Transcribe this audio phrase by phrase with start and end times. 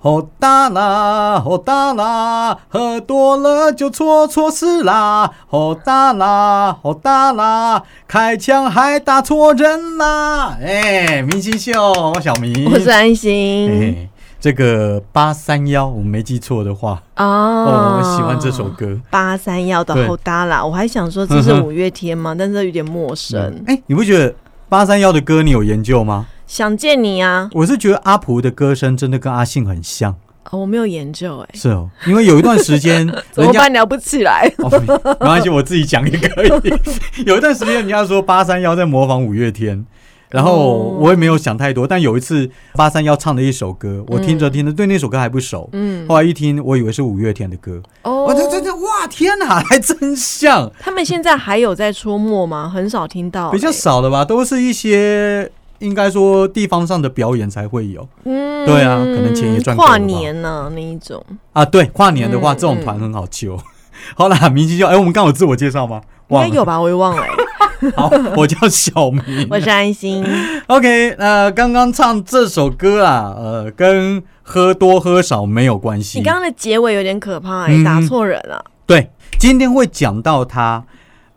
[0.00, 5.28] 好大啦，好大啦，喝多了就错错事啦。
[5.48, 10.56] 好大啦，好大啦，开枪还打错人啦。
[10.62, 13.68] 哎，明星秀，我小明，我是安心。
[13.68, 14.08] 哎，
[14.38, 18.96] 这个八三幺，我没记错的话，哦，哦，我喜欢这首歌。
[19.10, 22.36] 八三幺的对后搭啦，我还想说这是五月天吗？
[22.38, 23.64] 但是有点陌生。
[23.66, 24.32] 哎，你不觉得
[24.68, 26.26] 八三幺的歌你有研究吗？
[26.48, 27.50] 想见你啊！
[27.52, 30.16] 我是觉得阿普的歌声真的跟阿信很像。
[30.50, 34.50] 哦我没有研究哎，是哦，因为有一段时间 怎么办聊不起来？
[34.56, 36.48] 哦，没没关系，我自己讲也可以。
[37.26, 39.84] 有一段时间，人家说八三幺在模仿五月天，
[40.30, 41.86] 然后哦我也没有想太多。
[41.86, 52.70] 但有一次，八三幺唱的一首歌，我听着听着，对那首歌还不熟，嗯，后来一听，我以为是五月天的歌，哦我这这这，哇，天哪， 还真像，他们现在还有在出没吗？
[52.74, 53.72] 很少听到、比较欸。
[53.74, 54.24] 少了吧？
[54.24, 61.64] 都是一些应该说地方上的表演才会有嗯对啊可能钱也赚跨年呢、那一种，啊。
[61.64, 63.58] 对，跨年的话，嗯这种团很好揪。
[64.14, 66.00] 好啦，明星叫，哎，我们刚有自我介绍吗？
[66.30, 66.80] 应该有吧？
[66.80, 67.90] 我也忘了、欸。
[67.96, 69.46] 好，我叫小明。
[69.50, 70.24] 我是安心
[70.66, 76.18] ，OK，那，刚刚唱这首歌啊，呃，跟喝多喝少没有关系。
[76.18, 78.64] 你刚刚的结尾有点可怕、欸，嗯打错人了。
[78.84, 80.84] 对，今天会讲到他，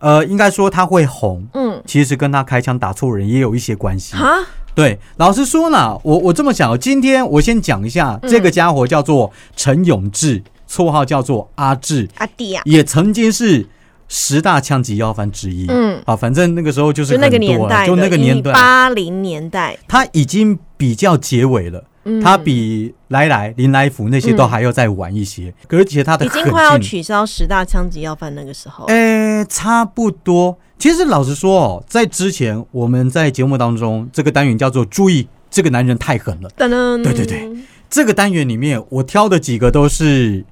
[0.02, 4.16] 呃，应该说他会红，嗯，其实跟他开枪打错人也有一些关系。
[4.16, 4.26] 啊，
[4.74, 13.64] 对，老实说呢，我我这么想哦，今天我先讲一下，嗯这个家伙叫做陈永志，绰号叫做阿志，阿弟啊，也曾经是
[14.08, 15.66] 十大枪击要犯之一。
[15.68, 21.84] 嗯，啊，反正那个时候就是就那个年代，就那个年代，八零年代，他已经比较结尾了。
[22.04, 28.84] 嗯，他比来来林来福那些都还要再晚一些，而且他的已经快要，取消十大枪击要犯那个时候。
[28.86, 30.58] 呃，差不多。
[30.78, 37.48] 其实老实说哦，在之前我们在节目当中，这个单元叫做“注意，这个男人太狠了噔噔，对对对，”。
[37.88, 40.44] 这个单元里面，我挑的几个都是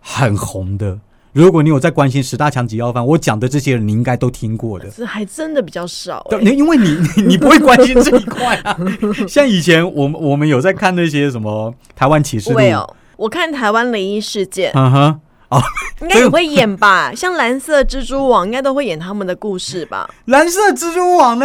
[0.00, 0.98] 很红的。
[1.34, 4.88] 如果你有在关心十大强级要犯，我讲的这些人，你应该都听过的。
[4.88, 6.24] 这还真的比较少。
[6.40, 8.78] 因为你你你不会关心这一块啊。
[9.26, 15.60] 像以前我们我们有在看那些什么台湾启示录，会哦，我看台湾灵异事件嗯哼，哦
[16.02, 20.08] 应该也会演吧， 像蓝色蜘蛛网应该都会演他们的故事吧？
[20.26, 21.44] 蓝色蜘蛛网呢？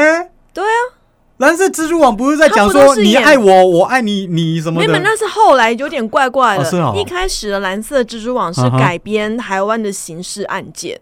[0.53, 0.77] 对啊，
[1.39, 6.63] 蓝色蜘蛛网不是在讲说你爱我，我爱你，你什么没有，那是后来有点怪怪的。
[6.63, 10.99] 哦是哦一开始的蓝色蜘蛛网是改编台湾的刑事案件。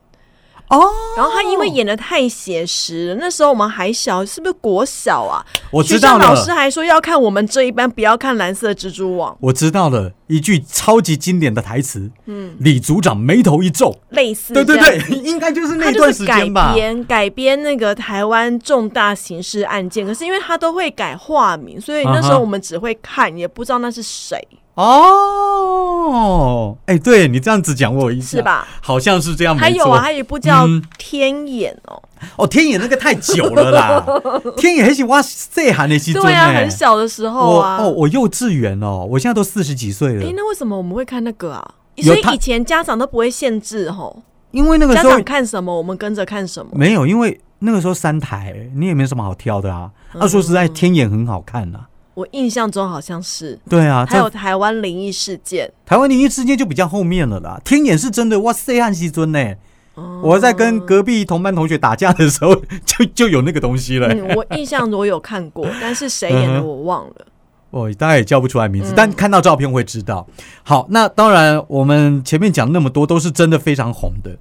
[0.69, 5.45] 哦，然后他因为演的太写实了，那时候我们还小，是不是国小啊？
[5.71, 16.69] 我知道老师，还说要看我们这一班，不要看蓝色蜘蛛网，我知道了，一句超级经典的台词，嗯，李组长眉头一皱，类似对对对，应该就是那段时间吧。
[16.69, 16.73] 改。
[16.73, 24.37] 编改编那个台湾重大刑事案件，可是因为他都会改化名，所以那时候我们只会看，也不知道那是谁，
[24.77, 28.41] 哦，哎，对你这样子讲，我有印象，是？
[28.43, 28.67] 吧？
[28.79, 31.99] 好像是这样，还有啊，还有一部叫嗯《天眼》哦，
[32.37, 34.05] 哦，天眼那个太久了啦，
[34.55, 37.79] 天眼还是哇塞喊的时阵对啊，很小的时候啊。
[37.81, 41.71] 我哦，我幼稚园哦，我现在都四十几岁了哎，，那为什么我们会看那个啊？
[42.03, 44.21] 所以以前家长都不会限制吼，
[44.51, 46.71] 因为那个时候家长看什么我们跟着看什么。
[46.75, 49.89] 没有，因为那个时候三台，你也没什么好挑的啊。
[50.13, 51.79] 嗯啊，说实在，天眼很好看呐、
[52.17, 55.71] 我印象中好像是，对啊，还有台湾灵异事件。
[55.85, 57.61] 台湾灵异事件就比较后面了啦。
[57.63, 59.53] 天眼是真的，哇塞，汉西尊呢。
[59.93, 64.07] 哦我在跟隔壁同班同学打架的时候， 就就有那个东西了。
[64.07, 67.27] 嗯，我印象中我有看过， 但是谁演的我忘了。
[67.69, 70.25] 我大概也叫不出来名字，嗯但看到照片会知道。
[70.63, 74.35] 好，那当然，我们前面讲那么多都是真的非常红的。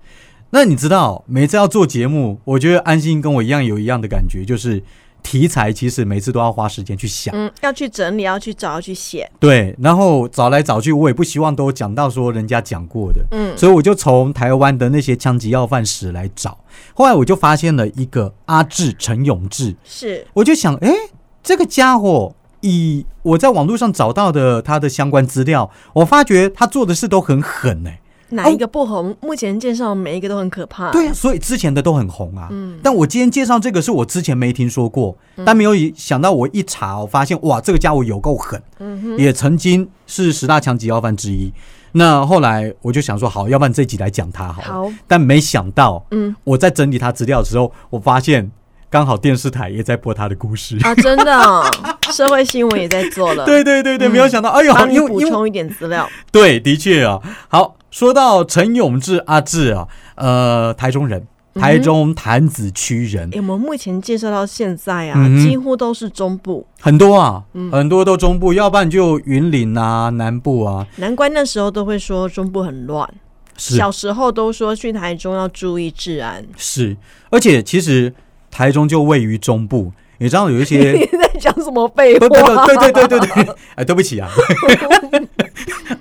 [0.48, 4.82] 那你知道，每次要做节目，我觉得安心跟我一样有一样的感觉，就是
[5.26, 7.34] 题材其实每次都要花时间去想。
[7.34, 9.28] 嗯，要去整理，要去找，要去写。
[9.40, 16.56] 对，然后找来找去，我也不希望都讲到说人家讲过的，嗯，所以我就从台湾的那些枪击要犯史来找。
[16.94, 20.94] 后来我就发现了一个阿志陈永志，是我就想，哎，
[21.42, 28.00] 这个家伙以我在网络上找到的他的相关资料，我发觉他做的事都很狠哎、
[28.30, 29.16] 哪一个不红？
[29.20, 30.90] 目前介绍每一个都很可怕。
[30.90, 32.48] 对啊，所以之前的都很红啊。
[32.50, 38.60] 嗯但我今天介绍这个是我之前没听说过，但没有想到我一查，我发现哇，这个家伙有够狠。
[38.78, 41.52] 嗯哼，也曾经是十大强级要犯之一。
[41.92, 44.68] 那后来我就想说，好，要不然这集来讲他好了。
[44.68, 48.50] 好，但没想到，嗯我在整理他资料的时候，我发现
[48.90, 50.76] 刚好电视台也在播他的故事。
[50.82, 51.64] 啊，真的哦，
[52.12, 53.46] 社会新闻也在做了。
[53.46, 56.06] 对对对对，嗯没有想到，哎呦，帮你补充一点资料。
[56.30, 57.18] 对，的确啊。
[57.48, 67.72] 好，说到陈永志阿志啊，呃，台中人，台中潭子区人、诶我们目前介绍到现在啊，嗯几乎都是中部，很多啊，嗯。
[67.72, 73.08] 很多都中部，要不然就云林啊、南部啊，难怪那时候都会说中部很乱。
[73.56, 73.76] 是。
[73.76, 76.44] 小时候都说去台中要注意治安。
[76.58, 76.94] 是，
[77.30, 78.12] 而且其实
[78.50, 82.28] 台中就位于中部，你知道有一些 你在讲什么废话？
[82.28, 82.34] 不，
[82.66, 84.28] 对对对对对，哎，对不起啊，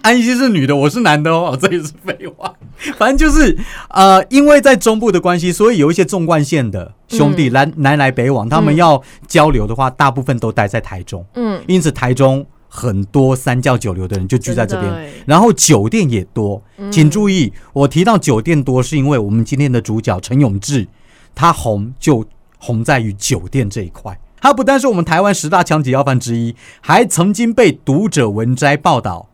[0.01, 2.53] 安溪是女的，我是男的哦，这也是废话。
[2.97, 3.57] 反正就是
[3.89, 14.91] 呃，因为在中部的关系，所以有一些纵贯线的兄弟嗯南南来北往，他们要交流的话，大部分都待在台中，嗯，因此台中很多三教九流的人就聚在这边。
[14.91, 16.61] 欸然后酒店也多，
[16.91, 20.87] 请注意，我提到酒店多，是因为我们今天的主角陈永志，
[21.33, 22.23] 他红就
[22.59, 24.19] 红在于酒店这一块。
[24.39, 29.29] 他不但是我们台湾十大枪击要犯之一，还曾经被读者文摘报道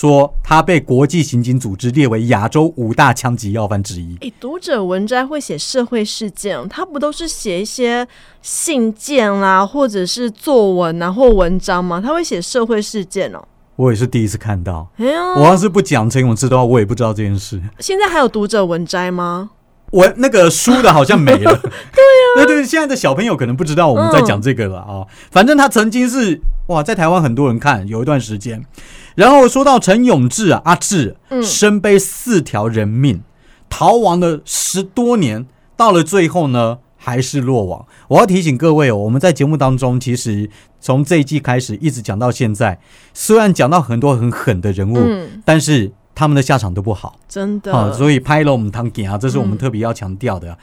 [0.00, 4.16] 说他被国际刑警组织列为亚洲五大枪击要犯之一。
[4.22, 8.08] 诶，读者文摘会写社会事件，他不都是写一些
[8.40, 12.00] 信件啦，或者是作文啊或文章吗？
[12.00, 13.44] 他会写社会事件哦。
[13.76, 15.04] 我也是第一次看到，哎，
[15.36, 17.60] 我要是不讲陈永志的话，我也不知道这件事。
[17.80, 19.50] 现在还有读者文摘吗？
[19.90, 21.38] 我那个书的好像没了。
[21.60, 28.64] 对呀、对对，现在的小朋友可能不知道我们在讲这个了啊、反正他曾经是哇，在台湾很多人看，有一段时间。
[29.16, 33.22] 然后说到陈永志啊，阿志，嗯身背四条人命，
[33.68, 35.46] 逃亡了十多年，
[35.76, 37.84] 到了最后呢，还是落网。
[38.08, 40.48] 我要提醒各位哦，我们在节目当中，其实
[40.80, 42.78] 从这一季开始一直讲到现在，
[43.12, 45.90] 虽然讲到很多很狠的人物，嗯，但是
[46.20, 47.18] 他们的下场都不好。
[47.26, 47.72] 真的。
[47.72, 50.58] 好、所以拍了我们汤给啊，这是我们嗯特别要强调的啊、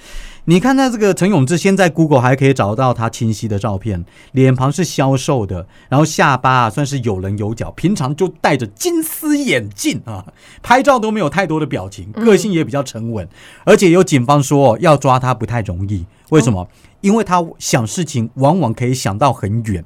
[0.46, 10.24] 你看他这个陈永志，现在 Google 还可以找到他清晰的照片，脸庞是消瘦的，然后下巴啊算是有棱有角，平常就戴着金丝眼镜啊，
[10.62, 13.28] 拍照都没有太多的表情，个性也比较沉稳，
[13.66, 16.68] 而且有警方说、哦、要抓他不太容易，为什么？
[17.02, 19.84] 因为他想事情往往可以想到很远。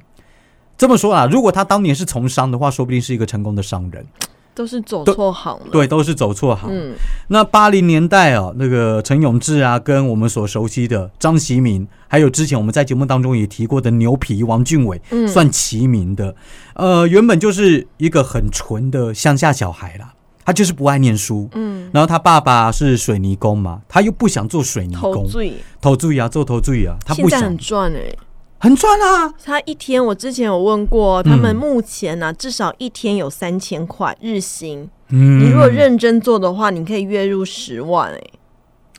[0.78, 4.04] 这么说啊，如果他当年是从商的话，说不定是一个成功的商人。
[4.54, 6.68] 都是走对错行了。，对，都是走错行。
[6.70, 6.94] 嗯，
[7.28, 16.34] 那八零年代啊，那个陈永志啊，跟我们所熟悉的张习民，还有之前我们在节目当中也提过的牛皮王俊伟，嗯算齐名的。
[16.74, 20.12] 呃，原本就是一个很纯的乡下小孩啦，
[20.44, 21.48] 他就是不爱念书。
[21.54, 25.26] 嗯，然后他爸爸是水泥工嘛，他又不想做水泥工，
[25.80, 28.14] 投注意啊，做投注意啊，他不想赚哎、
[28.62, 29.34] 很赚啊。
[29.44, 34.88] 他一天，我之前有问过，他们嗯目前呢、至少一天有三千块日薪。
[35.08, 38.20] 嗯你如果认真做的话，你可以月入十万哎、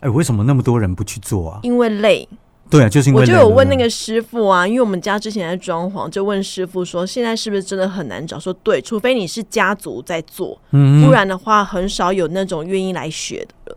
[0.01, 1.59] 哎，为什么那么多人不去做啊？
[1.63, 2.27] 因为累。
[2.69, 8.37] 对啊，就是因为我就有问那个师傅啊，因为我们家之前在装潢，就问师傅说，现在是不是真的很难找？
[8.37, 13.75] 说对，除非你是家族在做，嗯不然的话很少有那种愿意来学的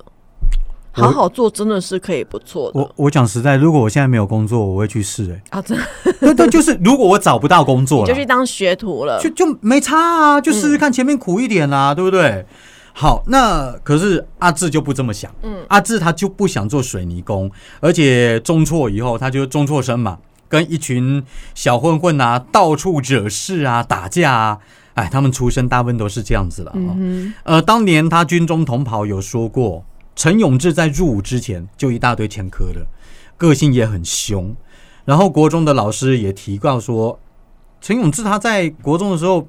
[1.02, 2.81] 好好做真的是可以不错的。
[2.81, 5.84] 我我讲实在，如果我现在没有工作，我会去试哎、啊，真的。
[6.20, 9.20] 对对，就是如果我找不到工作就去当学徒了。
[9.20, 9.31] 就。
[9.31, 12.46] 就没差啊，就试试看前面苦一点啊，对不对？
[12.94, 15.58] 好，那可是阿志就不这么想，嗯。
[15.69, 17.50] 阿志他就不想做水泥工，
[17.81, 20.16] 而且中辍以后，他就中辍生嘛，
[20.49, 21.22] 跟一群
[21.54, 24.58] 小混混啊，到处惹事啊，打架啊，
[24.94, 26.94] 哎，他们出身大部分都是这样子了、哦。
[26.96, 29.84] 嗯呃，当年他军中同袍有说过，
[30.16, 32.86] 陈永志在入伍之前就一大堆前科了，
[33.36, 34.56] 个性也很凶。
[35.04, 37.20] 然后国中的老师也提到说，
[37.80, 39.46] 陈永志他在国中的时候，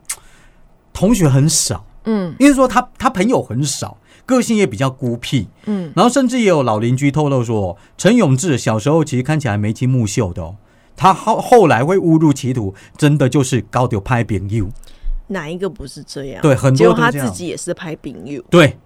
[0.94, 5.48] 同学很少，嗯因为说他他朋友很少，个性也比较孤僻。
[5.66, 10.58] 嗯然后甚至也有老邻居透露说，陈永志小时候其实看起来眉清目秀的哦，
[10.96, 14.66] 他后后来会误入歧途，真的就是高调拍朋友。
[14.66, 14.74] 嗯，
[15.28, 16.42] 哪一个不是这样？
[16.42, 18.78] 对很多他自己也是拍饼友对，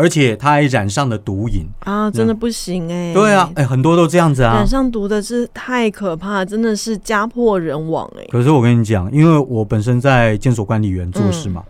[0.00, 1.66] 而且他还染上了毒瘾。
[1.80, 4.66] 啊，真的不行哎、对啊，哎、很多都这样子啊染。
[4.66, 11.64] 上毒的是太可怕，真的是家破人亡哎、可是我跟你讲，因为我本身在监所管理员做事嗯嘛，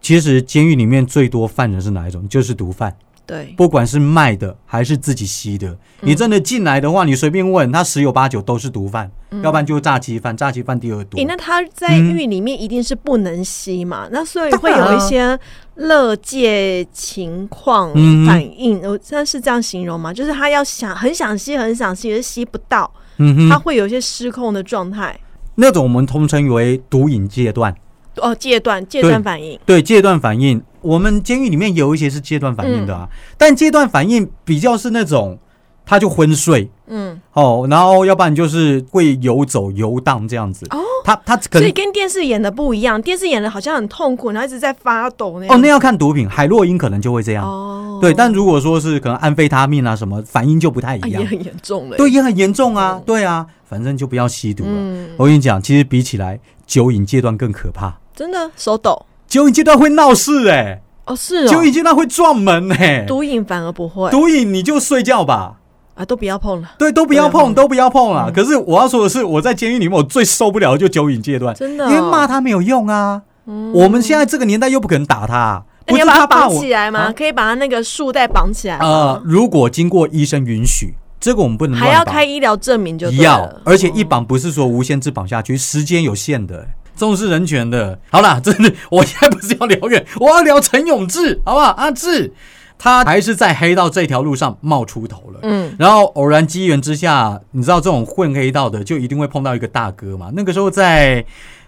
[0.00, 2.26] 其实监狱里面最多犯人是哪一种？
[2.28, 2.94] 就是毒贩，
[3.26, 5.76] 对，不管是卖的还是自己吸的。
[6.00, 9.10] 你真的进来的话，你随便问他，十有八九都是毒贩，
[9.42, 11.24] 要不然就是诈欺犯，诈欺犯第二毒诶、。
[11.24, 14.06] 那他在嗯狱里面一定是不能吸嘛？
[14.12, 15.38] 那所以会有一些
[15.76, 20.12] 乐界情况嗯反应，我现在是这样形容吗？
[20.12, 25.18] 就是他要想很想吸，很想吸，可是吸不到，嗯哼，他会有一些失控的状态。
[25.54, 27.74] 那种我们通称为毒瘾戒断，
[28.16, 30.62] 哦，戒断戒对断反应，对戒断反应。
[30.84, 35.38] 我们监狱里面有一些是戒断反应的嗯啊，但戒断反应比较是那种
[35.86, 40.66] 他就昏睡嗯，哦，然后要不然就是会游走游荡这样子。
[40.70, 45.54] 哦，他他可能所以跟电视演的不一样，电视演的好像很痛苦，然后一直在发抖那样。
[45.54, 47.44] 哦，那要看毒品，海洛因可能就会这样。
[47.44, 51.20] 哦哦，对，但如果说是可能安非他命啊什么，反应就不太一样。
[51.20, 51.96] 啊也很严重了。
[51.96, 53.00] 对，，也很严重啊。
[53.06, 54.70] 对啊，反正就不要吸毒了。
[54.72, 57.98] 嗯，我跟你讲，其实比起来，酒瘾阶段更可怕。
[58.14, 61.48] 真的手抖酒瘾阶段会闹事哎、哦，是哦。
[61.48, 64.08] 酒瘾，阶段会撞门哎、毒瘾反而不会。
[64.08, 65.56] 毒瘾你就睡觉吧。
[65.96, 68.26] 啊，都不要碰了，对，都不要碰，都不要碰了。
[68.28, 68.32] 嗯。
[68.32, 73.22] 可是我要说的是，我在监狱里面，我最受不了的就酒瘾阶段，真的哦，因为骂他没有用啊。
[73.46, 73.72] 嗯。
[73.72, 77.00] 我们现在这个年代又不可能打他，不要他怕我起来吗？
[77.00, 77.12] 啊？
[77.12, 78.86] 可以把他那个束带绑起来吗？
[78.86, 84.24] 呃，如果经过医生允许，这个我们不能还要开医疗证明就对要，而且一绑。
[84.24, 87.98] 不是说无限制绑下去，时间有限的，重视人权的。
[88.10, 91.70] 好啦， 真的，我现在不是要聊远，我要聊陈永志，好不好？
[91.72, 92.32] 阿志，
[92.78, 95.40] 他还是在黑道这条路上冒出头了。
[95.42, 100.30] 嗯，然后偶然机缘之下，你知道这种混黑道的，就一定会碰到一个大哥嘛。
[100.34, 101.24] 那个时候在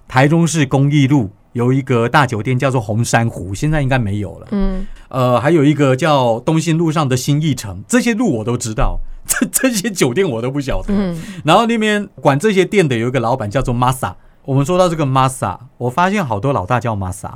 [0.08, 4.48] 台中市公益路有一个大酒店叫做红珊瑚，现在应该没有了。
[4.50, 10.94] 嗯，呃，还有一个叫东兴路上的新义城，这些路我都知道，这 这些酒店我都不晓得。
[10.94, 14.14] 嗯，然后那边管这些店的有一个老板叫做 Masa。
[14.46, 17.30] 我们说到这个 Masa，我发现好多老大叫 Masa。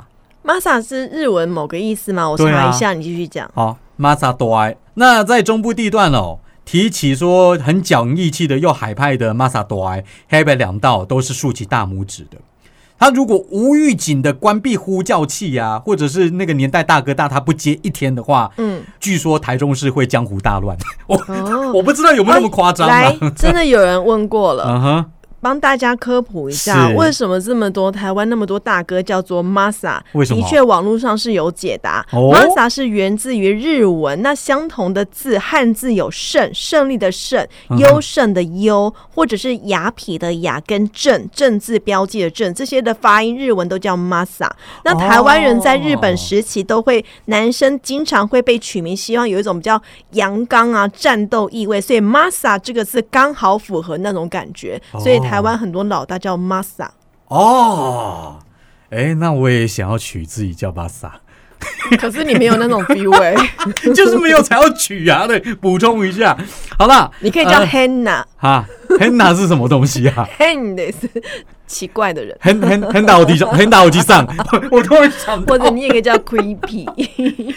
[0.45, 2.29] Masa 是日文某个意思吗？
[2.29, 3.51] 我查一下，你继续讲。
[3.53, 4.77] 好，Masa 多埃。
[4.93, 12.37] 那在中部地段哦，提起说很讲义气的又海派的 Masa 多埃，黑白两道都是竖起大拇指的。
[12.97, 20.77] 他如果无预警的关闭呼叫器啊，或者是那个年代大哥大他不接一天的话，嗯，据说台中市会江湖大乱。
[21.07, 25.05] 我哦，我不知道有没有那么夸张来啊？，真的有人问过了，嗯哼，
[25.41, 29.99] 帮大家科普一下，为什么这么多台湾那么多大哥叫做 Masa？
[30.13, 32.05] 为什么的确，网络上是有解答。
[32.11, 37.45] 哦 Masa 是源自于日文，那相同的字汉字有胜，胜利的胜，
[37.79, 44.47] 优胜的优，或者是雅痞的雅跟正正字标记的正，这些的发音日文都叫 Masa。
[44.83, 49.81] 那台湾人在日本时期都会，男生经常会被取名，希望有一种比较
[50.11, 56.89] 阳刚啊、战斗意味，所以 Masa 这个字刚好符合那种感觉，所以台湾很多老大叫 Masa。
[57.29, 58.39] 哦，
[58.89, 61.21] 哎，那我也想要取自己叫巴萨，
[61.99, 63.35] 可是你没有那种 feel 哎、
[63.93, 65.27] 就是没有才要取啊。
[65.27, 66.37] 对，补充一下。
[66.77, 68.65] 好了，你可以叫呃 Henna，Hen 哈
[68.99, 70.27] ，Henna 是什么东西啊？
[70.75, 71.09] 的是
[71.67, 74.27] 奇怪的人，hen hen hen 打我地上，hen 打我地上，
[74.71, 76.85] 我我突然想到，或者你也可以叫 Creepy。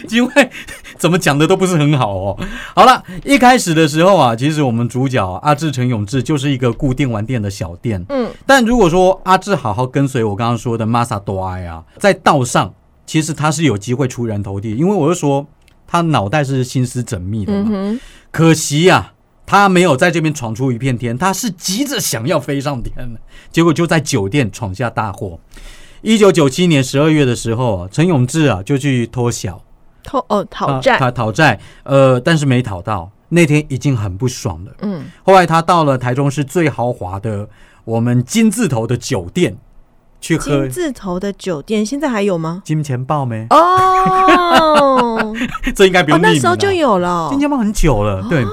[0.09, 0.49] 因为
[0.97, 2.39] 怎么讲的都不是很好哦。
[2.73, 12.73] 好了，一开始的时候啊，其实我们主角啊阿志陈永志就是一个固定玩店的小店，嗯，但如果说阿志好好跟随我刚刚说的 Masa 多埃啊，在道上，
[13.05, 15.45] 其实他是有机会出人头地，因为我就说
[15.87, 17.69] 他脑袋是心思缜密的嘛。
[17.71, 17.99] 嗯，
[18.31, 19.13] 可惜呀、
[19.45, 23.19] 他没有在这边闯出一片天，他是急着想要飞上天的，
[23.51, 25.39] 结果就在酒店闯下大祸。
[26.01, 29.63] 一九九七年十二月的时候啊，陈永志啊就去脱小
[30.03, 33.11] 偷哦讨啊债，他讨债，呃，但是没讨到。
[33.29, 34.71] 那天已经很不爽了。
[34.81, 37.49] 嗯，后来他到了台中市最豪华的
[37.83, 39.57] 我们金字头的酒店
[40.21, 42.61] 去喝金字头的酒店现在还有吗？
[42.65, 43.45] 金钱豹没？
[43.49, 45.35] 哦，
[45.75, 47.27] 这应该不哦用，匿名了那时候就有了哦。
[47.31, 48.43] 金钱豹很久了，对，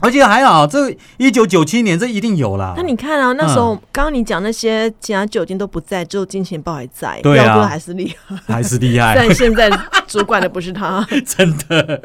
[0.00, 2.74] 而且还好，这一九九七年这一定有啦。
[2.76, 8.36] 那你看啊，那时候嗯刚刚你讲那些其他酒店都不在，只有金钱豹还在，对啊还是厉害。
[8.46, 9.70] 还是厉害，但现在
[10.06, 12.00] 主管的不是他， 真的。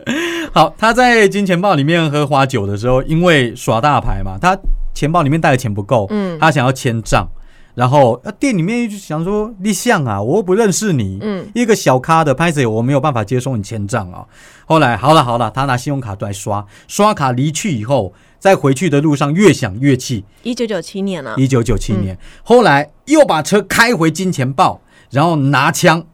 [0.53, 4.57] 好，他在金钱豹里面喝花酒的时候，因为耍大牌嘛，他
[4.93, 7.27] 钱包里面带的钱不够，嗯他想要签账，
[7.75, 14.25] 然后呃店里面就想说立项啊，我又不认识你，嗯一个小咖的拍子，我没有办法接收你签账啊。
[14.65, 20.23] 后来好了好了，他拿信用卡来刷，刷卡离去以后，在回去的路上越想越气。
[20.43, 26.05] 一九九七年了，一九九七年，后来又把车开回金钱豹，然后拿枪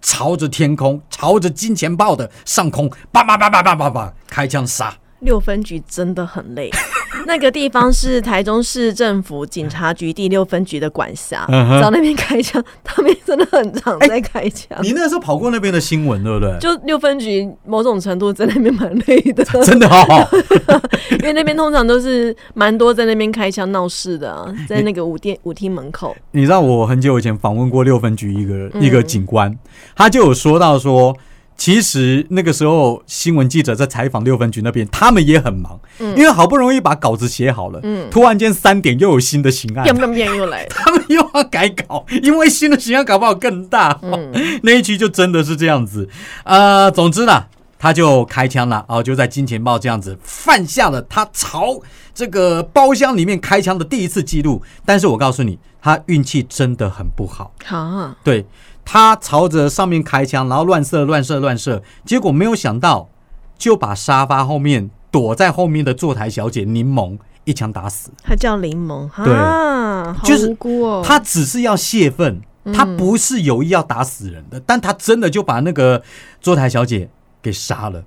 [0.00, 4.96] 朝着天空，朝着金钱豹的上空，叭叭叭叭叭叭叭开枪杀。
[5.20, 6.70] 六分局真的很累。
[7.26, 14.78] 那个地方是台中市政府警察局第六分局的管辖，嗯哼找那边开枪，他们真的很常在开枪。
[14.82, 16.58] 你那时候跑过那边的新闻，对不对？
[16.58, 20.28] 就六分局某种程度在那边蛮累的， 真的哦，
[21.20, 26.16] 因为那边通常都是蛮多在那边开枪闹事的、啊，在那个舞店舞厅门口。
[26.30, 29.56] 你知道我很久以前访问过六分局一个嗯一个警官，
[29.96, 31.16] 他就有说到说。
[31.60, 43.98] 其实那个时候，新闻记者在采访六分局那边，他们也很忙，嗯因为好不容易把稿子写好了，嗯突然间三点又有新的刑案，变变变又来了， 他们又要改稿，因为新的刑案搞不好更大。
[44.00, 44.32] 嗯
[44.64, 46.08] 那一局就真的是这样子。
[46.44, 47.44] 呃，总之呢，
[47.78, 51.78] 他就开枪了，哦，就在金钱豹这样子犯下了他朝
[52.14, 54.62] 这个包厢里面开枪的第一次记录。
[54.86, 57.52] 但是我告诉你，他运气真的很不好。
[57.66, 58.46] 好，对
[58.84, 63.08] 他朝着上面开枪，然后乱射、乱射、乱射，结果没有想到
[63.56, 68.10] 就把沙发后面躲在后面的坐台小姐柠檬一枪打死。
[68.22, 71.02] 他叫柠檬，对啊，好就是无辜哦。
[71.04, 72.40] 他只是要泄愤，
[72.74, 76.02] 他不是有意要打死人的，但他真的就把那个
[76.40, 77.08] 坐台小姐
[77.40, 78.04] 给杀了。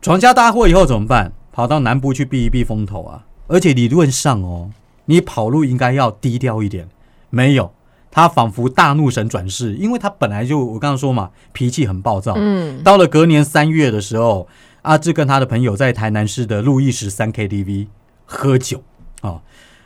[0.00, 1.32] 闯下大祸以后怎么办？
[1.52, 3.24] 跑到南部去避一避风头啊！
[3.46, 4.70] 而且理论上哦，
[5.04, 6.88] 你跑路应该要低调一点，
[7.28, 7.72] 没有。
[8.14, 12.34] 他仿佛大怒神转世，因为他本来就我刚刚说嘛，脾气很暴躁。
[12.36, 14.46] 嗯，到了隔年三月的时候，
[14.82, 17.86] 阿志跟他的朋友在台南市的路易十三 KTV
[18.26, 18.82] 喝酒
[19.22, 19.40] 啊。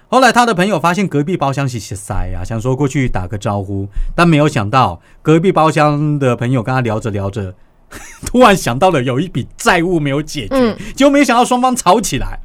[0.08, 7.54] 后来他的朋友发现隔壁包厢是塞啊，想说过去打个招呼，但没有想到隔壁包厢的朋友跟他聊着聊着，
[8.26, 12.40] 突然想到了有一笔债务没有解决，嗯结果没想到双方吵起来。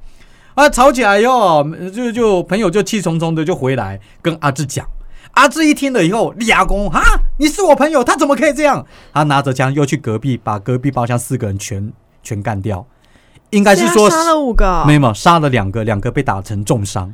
[0.53, 4.85] 啊，吵起来以后，就就朋友就气冲冲的就回来跟阿志讲。
[5.31, 7.01] 阿志一听了以后，俩公啊，
[7.37, 8.85] 你是我朋友，他怎么可以这样？
[9.13, 12.85] 他拿着枪又去隔壁，把隔壁包厢四个人全全干掉。
[13.51, 17.13] 应该是说杀了五个，没有杀了两个，两个被打成重伤。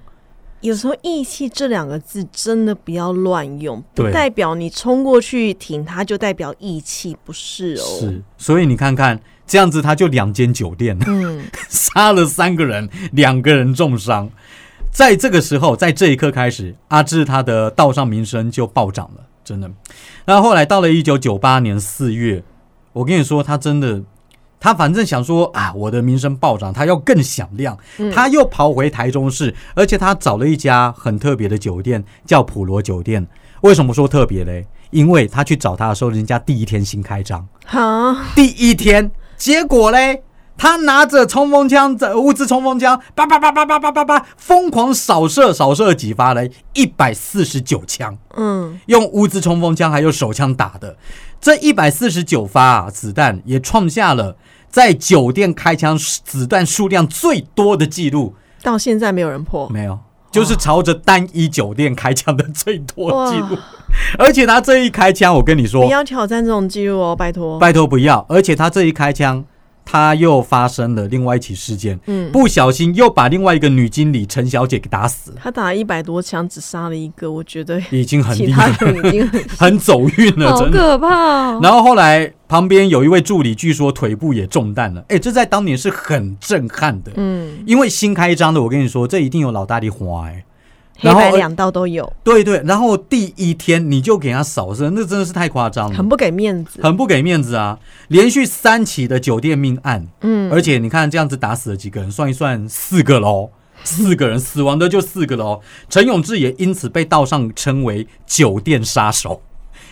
[0.62, 7.86] 有时候“义气”这两个字真的不要乱用，不代表你冲过去挺他就代表义气，不是哦。
[8.00, 14.30] 是，所以你看看这样子，他就两间酒店嗯， 杀了三个人，两个人重伤。
[14.98, 19.70] 在这个时候，在这一刻开始，阿志他的道上名声就暴涨了，真的。
[20.26, 22.44] 那后来到了一九九八年四月，
[22.94, 24.02] 我跟你说，他真的，
[24.60, 33.28] 他反正想说啊，我的名声暴涨，他要更响亮，嗯他又跑回台中市，而且他找了一家很特别的酒店，叫普罗酒店。
[33.62, 34.66] 为什么说特别嘞？
[34.90, 40.24] 因为他去找他的时候，人家第一天新开张，好，第一天，结果嘞，
[40.58, 50.98] 他拿着冲锋枪，这物资冲锋枪，叭叭叭叭叭叭叭叭，疯狂扫射，扫射几发嘞，一百四十九枪，嗯，用物资冲锋枪还有手枪打的，
[51.40, 54.36] 这一百四十九发、啊、子弹也创下了
[54.70, 58.34] 在酒店开枪子弹数量最多的记录，
[58.64, 59.70] 到现在没有人破。
[59.70, 60.00] 没有。
[60.30, 63.58] 就是朝着单一酒店开枪的最多记录，
[64.20, 67.58] 而且他这一开枪，我跟你说不，要挑战这种记录哦，拜托。
[67.58, 68.24] 拜托不要！
[68.28, 69.44] 而且他这一开枪，
[69.90, 80.66] 他又发生了另外一起事件，嗯，不小心又把另外一个女经理陈小姐给打死，他打了一百多枪，只杀了一个，我觉得已经很厉害，人已经很 很走运了，好。
[80.66, 81.60] 可怕哦。
[81.64, 90.44] 然后后来旁边有一位助理，据说腿部也中弹了，哎，这在当年是很震撼的，嗯，因为新开张的，我跟你说，这一定有老大的花哎。
[91.00, 96.82] 然后黑白两道都有，对对，然后第一天你就给他扫射，那真的是太夸张了，很不给面子。
[96.82, 97.78] 很不给面子啊！
[98.08, 103.52] 连续三起的酒店命案，嗯，而且你看这样子打死了几个人，算一算四个喽，
[103.84, 105.62] 四个人死亡的就四个喽。
[105.88, 109.44] 陈永志也因此被道上称为酒店杀手，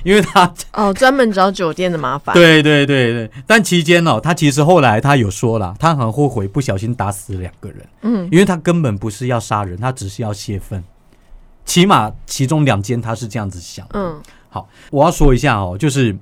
[0.03, 10.83] 因为他哦，专门找酒店的麻烦。，对对对对，但期间哦，他其实后来他有说了，他很后悔不小心打死两个人，嗯，因为他根本不是要杀人，他只是要泄愤。
[11.65, 13.85] 起码其中两间他是这样子想。
[13.93, 16.17] 嗯，好，我要说一下哦，就是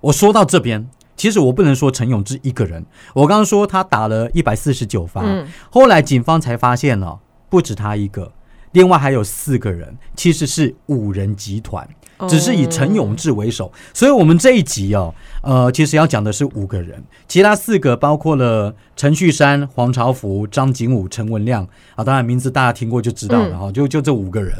[0.00, 7.18] 我说到这边，其实我不能说陈永志一个人，我刚刚说他打了一百四十九发，嗯后来警方才发现哦，
[7.50, 8.32] 不止他一个，
[8.72, 11.86] 另外还有四个人，其实是五人集团。
[12.28, 21.66] 只是以陈永志为首，所以我们这一集哦，呃，其实要讲的是五个人，其他四个包括了陈旭山、黄朝福、张景武、陈文亮。
[21.94, 24.52] 啊，当然名字大家听过就知道了哈、就就这五个人。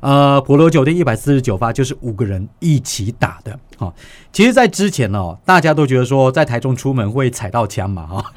[0.00, 3.92] 呃，普罗酒店一百四十九发就是五个人一起打的哈、
[4.32, 8.16] 其实，在之前哦，大家都觉得说在台中出门会踩到枪嘛哈，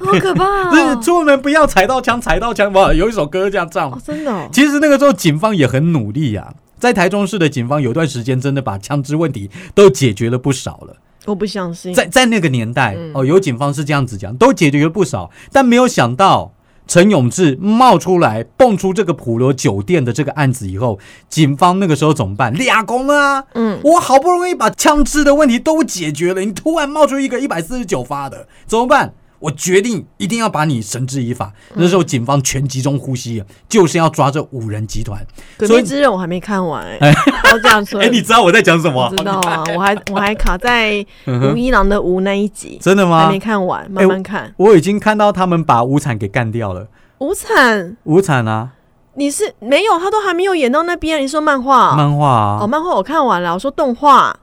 [0.00, 1.00] 好可怕不是哦！
[1.00, 3.92] 出门不要踩到枪，踩到枪哇，有一首歌这样唱。
[3.92, 10.96] 哦，真的哦，其实那个时候警方也很努力呀、在台中市的警方有段时间真的把枪支问题都解决了不少了。
[11.26, 11.92] 我不相信。
[11.92, 16.54] 在在那个年代嗯哦，有警方是这样子讲，都解决了不少，但没有想到
[16.88, 22.52] 陈永志冒出来蹦出这个普罗酒店的这个案子以后，警方那个时候怎么办？
[22.54, 23.44] 俩公啊！
[23.54, 29.12] 嗯，我好不容易把枪支的问题都解决了，你突然冒出一个一百四十九发的，怎么办？
[29.40, 31.52] 我决定一定要把你绳之以法。
[31.74, 35.20] 那时候警方全集中呼吸，就是要抓这五人集团。
[35.58, 38.00] 《鬼所以灭之刃》我还没看完哎，高架村。
[38.04, 39.08] 哎、你知道我在讲什么？
[39.10, 43.38] 我知道啊，我还 我还卡在吴一郎的吴那一集，真的吗还没？
[43.40, 44.54] 看完，慢慢看。
[44.58, 46.86] 我已经看到他们把无产给干掉了。
[47.18, 48.70] 无惨，无产啊，
[49.14, 51.22] 你是没有，他都还没有演到那边。
[51.22, 51.96] 你说漫画？
[51.96, 53.54] 漫画啊，哦，漫画我看完了。
[53.54, 54.38] 我说动画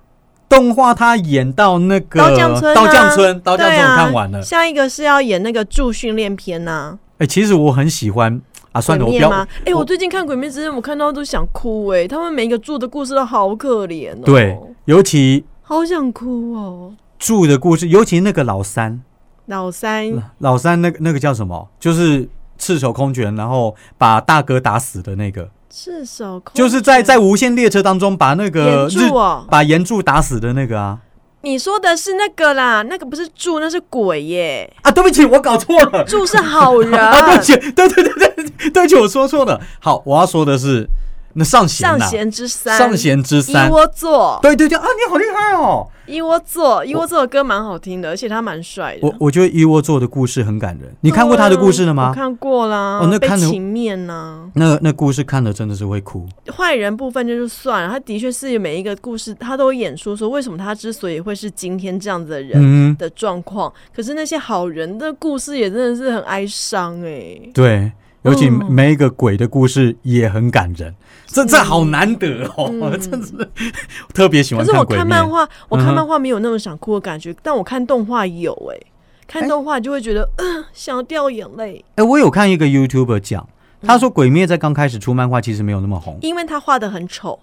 [0.50, 4.42] 动画他演到那个刀匠村啊，刀匠村，刀匠村我看完了。
[4.42, 9.30] 下一个是要演那个助训练篇呐，哎、其实我很喜欢啊，算了，我不要？
[9.66, 14.22] 哎，我我最近看《鬼灭之刃》，我看到都想哭哎，他们每一个住的故事都好可怜哦。
[14.24, 16.94] 对，尤其好想哭哦。
[17.20, 19.02] 住的故事，尤其那个老三，
[19.48, 21.68] 老三老三那个那个叫什么？
[21.80, 31.00] 就是赤手空拳，然后把大哥打死的那个，赤手空，就是在在无限列车当中把那个岩柱哦把岩柱打死的那个啊
[31.42, 34.70] 你说的是那个啦，那个不是柱，那是鬼耶。
[34.82, 34.92] 啊！
[34.92, 36.04] 对不起，我搞错了。
[36.04, 39.62] 柱是好人， 啊，对不起，对对对对，对不起，我说错了。
[39.80, 40.86] 好，我要说的是
[41.34, 43.72] 那上弦呐、上弦之三，上弦之三一。
[43.72, 45.88] 窝座，对对对啊，你好厉害哦！
[46.08, 49.00] 一窝座，一窝座的歌蛮好听的，而且他蛮帅的。
[49.02, 50.90] 我我觉得一窝座的故事很感人。
[51.02, 52.10] 你看过他的故事了吗？
[52.10, 56.26] 我看过啦，哦那看了被情面呐、那那故事看了真的是会哭。
[56.56, 70.96] 坏人部分就是算了，他的确是每一个故事他都有演出说为什么他之所以会是今天这样子的人嗯，的状况，可是那些好人的故事也真的是很哀伤哎、对，尤其嗯每一个鬼的故事也很感人。
[71.28, 73.34] 这这好难得哦，嗯 真是
[74.14, 78.78] 特别喜欢可是我看漫画，我看漫画没有那么想哭的感觉，但我看动画有哎、
[79.28, 83.48] 看哎动画就会觉得，呃，想要掉眼泪，哎，我有看一个 YouTuber 讲，
[83.82, 86.18] 嗯他说《鬼灭》在刚开始出漫画其实没有那么红。
[86.22, 87.38] 因为他画的很丑，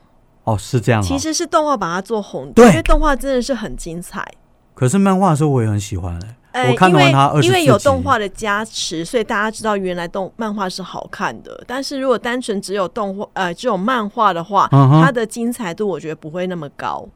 [0.45, 1.05] 哦，是这样啊。
[1.05, 4.27] 其实是动画把它做红的，对因为动画真的是很精彩。
[4.75, 6.37] 可是漫画的时候我也很喜欢哎。
[6.55, 11.65] 呃，我看因为完它24因为有动画的加持，所以大家知道原来动漫画是好看的。
[11.67, 17.07] 但是如果单纯只有动画呃只有漫画的话，嗯它的精彩度我觉得不会那么高。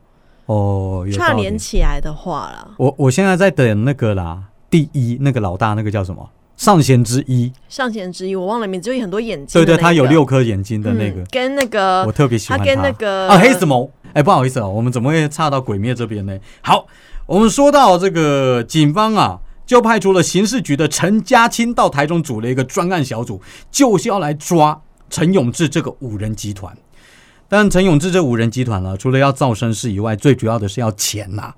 [0.47, 6.29] 哦，串联起来的话啦，我我现在在等那个啦，第一那个老大那个叫什么？
[6.57, 13.89] 上弦之一，上弦之一我忘了名字，就有很多眼睛对对，他有六颗眼睛的那个，嗯、跟那个我特别喜欢他跟那个啊黑子萌。
[14.15, 16.37] 哎，不好意思啊，我们怎么会差到鬼灭这边呢？
[16.63, 16.85] 好，
[17.29, 26.75] 我们说到这个警方啊，就派出了刑事局的陈家清到台中组了一个专案小组，就是要来抓陈永志这个五人集团。
[27.47, 31.53] 但陈永志这五人集团呢，除了要造声势以外，最主要的是要钱呐、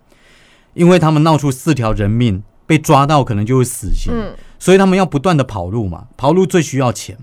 [0.75, 4.13] 因为他们闹出四条人命，被抓到可能就会死刑，
[4.59, 7.17] 所以他们要不断的跑路嘛，跑路最需要钱，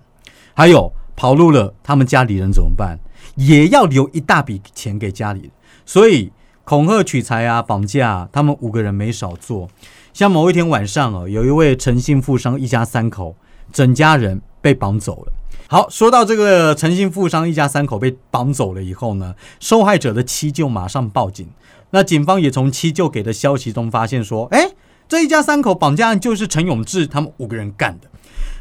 [0.53, 2.97] 还有跑路了，他们家里人怎么办？
[3.35, 5.51] 也要留一大笔钱给家里，
[5.85, 6.31] 所以
[6.67, 9.69] 恐吓、取财啊、绑架啊、他们五个人没少做。
[10.11, 13.37] 像某一天晚上哦，有一位诚信富商一家三口，
[13.71, 15.31] 整家人被绑走了。
[15.69, 21.47] 好，说到这个诚信富商一家三口被绑走了以后呢，受害者的妻就马上报警。
[21.91, 24.71] 那警方也从妻舅给的消息中发现说，哎，
[25.07, 28.09] 这一家三口绑架案就是陈永志他们五个人干的。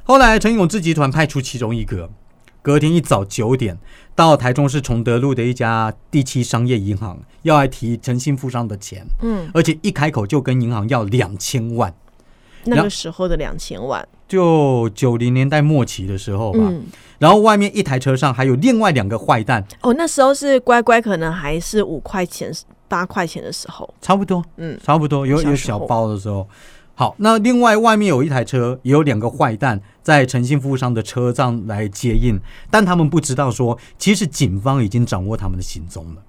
[0.05, 2.09] 后来陈永志集团派出其中一个，
[2.67, 3.79] 隔天一早九点
[4.17, 11.95] 到台中市崇德路的一家第七商业银行，要来提诚信富商的钱，嗯，而且一开口就跟银行要两千万。
[12.65, 16.83] 那个时候的两千万，就九零年代末期的时候吧，嗯，
[17.21, 22.53] 然后外面一台车上还有另外两个坏蛋，哦，那时候是乖乖，可能还是五块钱、
[22.89, 26.49] 八块钱的时候，差不多，嗯，差不多有有小包的时候。
[26.99, 32.39] 好，那另外外面有一台车，也有两个坏蛋在诚信服务商的车上来接应，
[32.71, 36.23] 但他们不知道说，其实警方已经掌握他们的行踪了。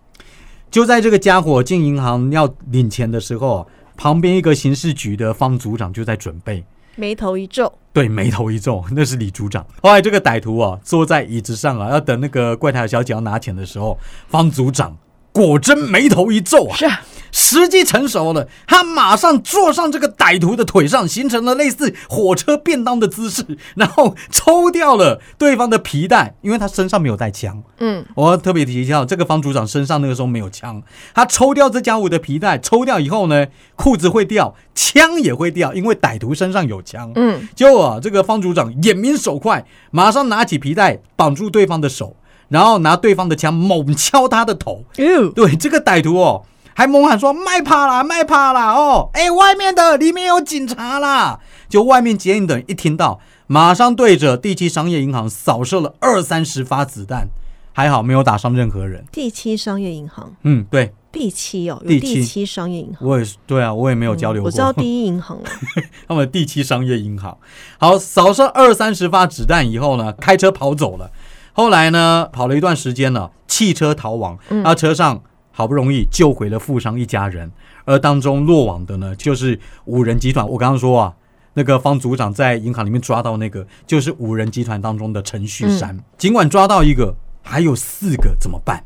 [0.72, 9.64] 就在这个家伙进银行要领钱的时候，旁边一个刑事局的方组长就在准备，眉头一皱，对，眉头一皱，那是李组长。
[9.84, 13.96] 后来这个歹徒啊，坐在椅子上啊，要等那个柜台小姐要拿钱的时候，
[14.28, 14.98] 方组长
[15.32, 17.00] 果真眉头一皱啊，是啊
[17.32, 27.64] 时机成熟了，他马上坐上这个歹徒的腿上，形成了类似火车便当的姿势，然后抽掉了对方的皮带，因为他身上没有带枪。
[27.80, 30.82] 嗯，我特别提一下，这个方组长身上那个时候没有枪，
[31.14, 37.12] 他抽掉这家伙的皮带，抽掉以后呢，裤子会掉，枪也会掉，因为歹徒身上有枪。
[37.16, 42.16] 嗯，结果啊，这个方组长眼明手快，马上拿起皮带绑住对方的手，
[42.50, 44.84] 然后拿对方的枪猛敲他的头。
[44.98, 46.44] 哟，对，这个歹徒哦，
[46.78, 51.40] 还猛喊说：“卖怕啦，卖怕啦！”哦，哎，外面的里面有警察啦！
[51.68, 57.30] 就外面接应的人一听到，马上对着第七商业银行扫射了二三十发子弹，
[57.74, 59.04] 还好没有打伤任何人。
[59.12, 63.10] 第七商业银行，嗯，对，第七哦，有第七商业银行。
[63.10, 64.46] 我也是，对啊，我也没有交流过。
[64.46, 65.50] 我知道第一银行了，
[66.08, 67.36] 他们第七商业银行。
[67.80, 71.10] 好，扫射二三十发子弹以后呢，开车跑走了。
[71.54, 75.24] 后来呢，跑了一段时间了，汽车逃亡，嗯那车上
[75.58, 77.52] 好不容易救回了富商一家人，
[77.84, 80.48] 而当中落网的呢，就是五人集团。
[80.48, 81.16] 我刚刚说啊。
[81.60, 85.98] 那个方组长在银行里面抓到那个，就是五人集团当中的陈旭山。
[86.16, 88.84] 尽管抓到一个，还有四个怎么办？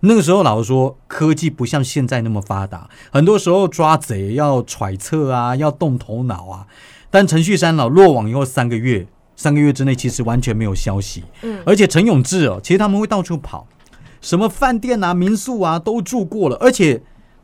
[0.00, 6.66] 那个时候，老实说，科技不像现在那么发达，很多时候抓贼要揣测啊，要动头脑啊。
[7.10, 11.24] 但陈旭山老落网以后三个月，三个月之内其实完全没有消息。
[11.42, 13.66] 嗯而且陈永志哦，其实他们会到处跑，
[14.22, 16.56] 什么饭店啊、民宿啊都住过了。
[16.56, 17.02] 而且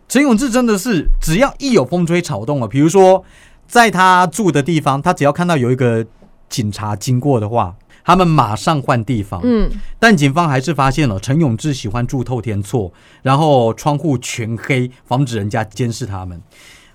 [0.09, 3.23] 陈永志真的是，只要一有风吹草动啊，比如说
[3.67, 6.07] 在他住的地方，他只要看到有一个
[6.49, 9.43] 警察经过的话，他们马上换地方。
[9.45, 16.41] 嗯，但警方还是发现了陈永志喜欢住透天厝，然后窗户全黑，防止人家监视他们。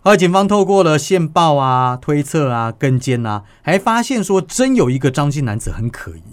[0.02, 6.24] 而警方透过了线报啊、推测啊、跟监啊，还发现说真有一个张姓男子很可疑，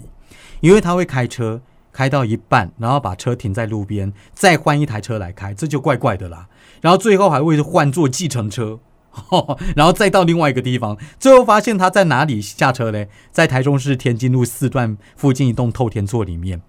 [0.61, 6.47] 因为他会开车开到一半，然后把车停在路边，再换一台车来开，这就怪怪的啦。
[6.81, 8.79] 然后最后还会换坐计程车。
[9.75, 13.05] 然后再到另外一个地方，最后发现他在哪里下车呢？
[13.29, 16.61] 在台中市天津路四段附近一栋透天座里面。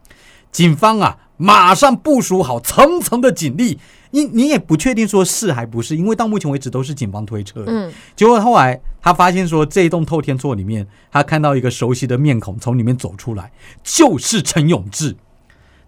[0.51, 3.79] 警方啊，马上部署好层层的警力。
[4.13, 7.65] 你你也不确定说是还不是，因为到目前为止都是警方推测。
[7.67, 13.51] 嗯，结果后来他发现说，这一栋透天厝里面，他看到一个熟悉的面孔从里面走出来，
[13.83, 15.17] 就是陈永志。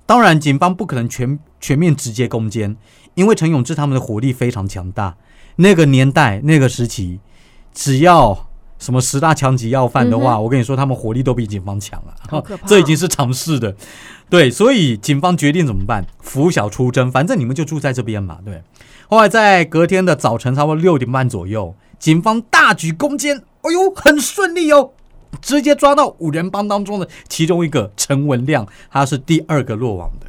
[0.06, 2.76] 当然，警方不可能全全面直接攻坚，
[3.14, 5.16] 因为陈永志他们的火力非常强大。
[5.56, 7.20] 那个年代、那个时期，
[7.72, 13.74] 只要什么十大强级要犯的话，我跟你说，他们火力都比警方强好可怕这已经是常事的。
[14.28, 16.04] 对，所以警方决定怎么办？
[16.20, 18.38] 拂晓出征，反正你们就住在这边嘛。
[18.44, 18.62] 对。
[19.08, 24.92] 后来在隔天的早晨，差不多六点半左右，警方大举攻坚，哎呦，很顺利哦，
[25.40, 30.23] 直接抓到五人帮当中的其中一个陈文亮，他是第二个落网的。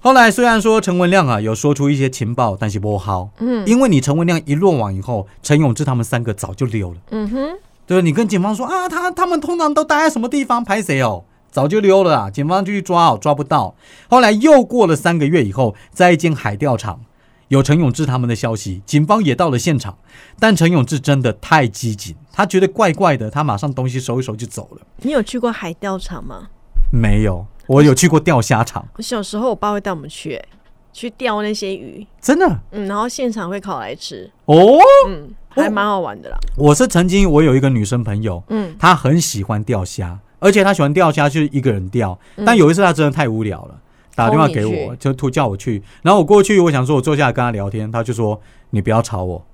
[0.00, 6.96] 后来虽然说陈文亮啊有说出一些情报，但是不好，嗯因为你陈文亮一落网以后，陈永志他们三个早就溜了。
[7.10, 10.62] 嗯哼，对，你跟警方说啊，他他们通常都待在什么地方？
[10.64, 11.24] 拍谁哦？
[11.50, 12.30] 早就溜了啊！
[12.30, 13.74] 警方就去抓哦，抓不到。
[14.08, 17.00] 后来又过了三个月以后，在一间海钓场
[17.48, 19.96] 有陈永志他们的消息，警方也到了现场，
[20.38, 24.86] 但陈永志真的太机警，他觉得怪怪的，他马上东西收一收就走了。
[24.98, 26.48] 你有去过海钓场吗？
[26.92, 30.48] 没有，我有去过钓虾场，我小时候我爸会带我们去、欸，
[30.92, 34.78] 去钓那些鱼，真的嗯，然后现场会烤来吃，哦。
[35.06, 42.18] 嗯，还蛮好玩的啦，我是曾经我有一个女生朋友，嗯她很喜欢钓虾，而且她喜欢钓虾就是一个人钓。
[42.36, 43.78] 嗯但有一次她真的太无聊了，
[44.14, 45.82] 打电话给我，就突叫我去。
[46.02, 49.44] 然后我过去，我想说我坐下来跟她聊天，她就说你不要吵我，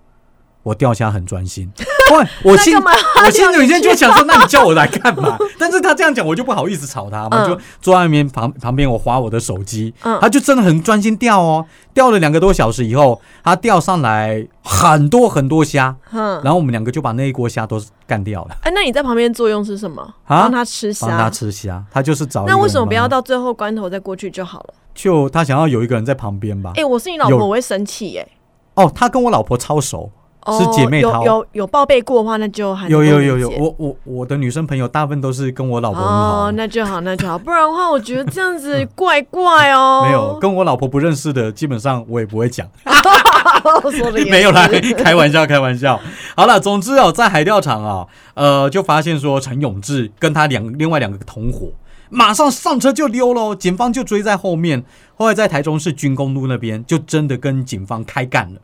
[0.62, 1.72] 我钓虾很专心。
[2.12, 5.38] 喂，我心我心里面就想说，那你叫我来干嘛？
[5.58, 11.64] 但是他这样讲，我就不好意思吵他嘛，嗯就坐在那边旁旁边，我划我的手机，嗯他就真的很专心钓哦。
[11.92, 18.56] 钓了两个多小时以后，他钓上来很多很多虾，嗯，然后我们两个就把那一锅虾都干掉了。
[18.62, 20.02] 哎、那你在旁边作用是什么？
[20.26, 21.06] 啊帮他吃虾。
[21.06, 23.06] 帮他吃虾，他就是找那为什么不要？
[23.06, 24.74] 到最后关头再过去就好了？
[24.94, 26.84] 就他想要有一个人在旁边吧哎、。
[26.84, 28.26] 我是你老婆，我会生气耶、
[28.74, 30.10] 哦，他跟我老婆超熟，
[30.44, 40.02] 哦，是姐妹淘有有有报备过的话，那就还有有有有，我我我的女生朋友大部分都是跟我老婆哦，，那就好，那就好，不然的话，我觉得这样子怪怪哦。
[40.06, 42.68] 没有跟我老婆不认识的，基本上我也不会讲，
[44.30, 45.98] 没有啦，开玩笑开玩笑。
[46.36, 51.68] 好了，总之哦，在海钓场啊，呃，就发现说陈永志跟他两另外两个同伙。
[52.10, 54.84] 马上上车就溜喽，警方就追在后面。
[55.16, 58.60] 后来在台中市军工路那边，就真的跟警方开干了。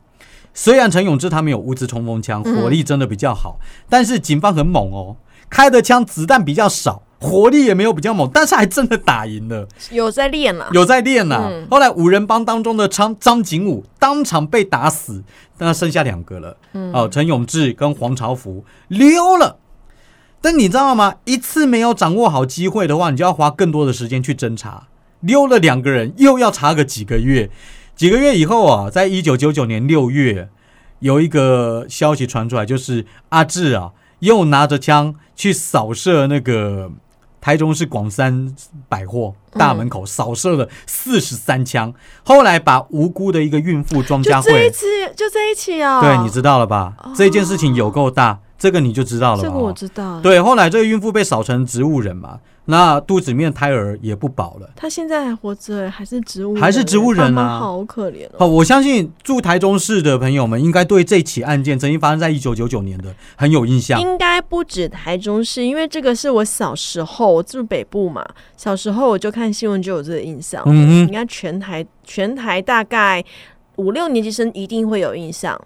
[0.52, 3.58] 虽然陈永志他们有乌兹冲锋枪，火力真的比较好，
[3.88, 5.16] 但是警方很猛哦，
[5.48, 10.68] 开的枪子弹比较少，火力也没有比较猛，但是还真的打赢了，有在练了。
[10.72, 15.22] 有在练呐、嗯后来五人帮当中的张张景武当场被打死，
[15.58, 16.56] 那剩下两个了，
[16.92, 19.58] 哦，陈永志跟黄朝福溜了。
[20.42, 21.16] 但你知道吗？
[21.24, 24.88] 一次没有掌握好机会的话，你就要花更多的时间去侦查。
[25.20, 27.50] 溜了两个人，又要查个几个月。
[28.00, 30.48] 几个月以后啊，在一九九九年六月，
[31.00, 36.90] 有一个消息传出来，就是阿志啊，又拿着枪去扫射那个
[37.42, 38.56] 台中市广山
[38.88, 41.92] 百货大门口，扫射了四十三枪。
[42.24, 46.94] 后来把无辜的一个孕妇庄就佳慧，这一次，就这一起啊、对，你知道了吧？
[47.14, 49.46] 这件事情有够大，这个你就知道了吧？
[49.46, 52.38] 这个我知道。，对，后来这个孕妇被扫成植物人嘛，
[52.70, 54.70] 那肚子里面的胎儿也不保了。
[54.74, 58.36] 他现在还活着，还是植物人，还是植物人啊好可怜哦。
[58.38, 64.00] 好，我相信住台中市的朋友们应该对这起案件曾经发生在一九九九年的很有印象。
[64.00, 68.24] 应该不止台中市，因为这个是我小时候，我住北部嘛，
[68.56, 70.62] 小时候我就看新闻就有这个印象。
[70.66, 73.24] 嗯应该全台全台大概
[73.76, 75.60] 五六年级生一定会有印象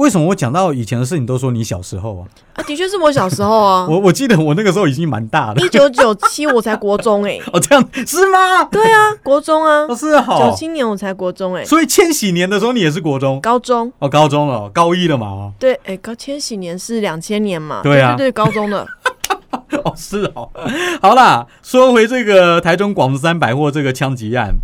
[0.00, 2.24] 为什么我讲到以前的事情都说你小时候啊？
[2.54, 8.64] 啊，的确是我小时候啊， 我我记得我那个时候已经蛮大了 一九九七我才国中哎、 哦，这样是吗？
[8.64, 10.56] 对啊，国中啊哦，，是九。
[10.56, 15.26] 七年我才国中哎、所以千禧年的时候你也是国中高中哦，高中了，高一了嘛？
[15.26, 18.86] 哦对哎、高千禧年是两千年嘛，对啊对对，高中的
[19.84, 20.48] 哦，是哦。
[21.02, 24.54] 好啦，说回这个台中广三百货这个枪击案，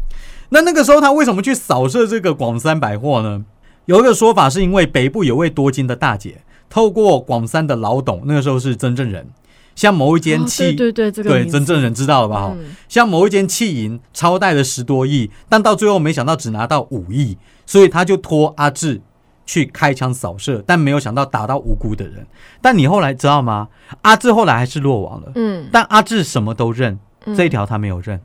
[0.49, 3.42] 那那个时候他为什么去扫射这个广三百货呢？
[3.87, 9.29] 有一个说法是因为北部有位多金的大姐，透过广三的老董，那个时候是曾正人，
[9.75, 12.40] 像某一间哦、对对对，这个对名字曾正人知道了吧？
[12.40, 19.01] 哈、嗯向某一间气银超贷了十多亿，但到最后没想到只拿到五亿，所以他就托阿志
[19.46, 22.27] 去开枪扫射，但没有想到打到无辜的人。
[22.61, 23.68] 但你后来知道吗？
[24.03, 28.20] 阿志后来还是落网了，嗯，但阿志什么都认，嗯这一条他没有认，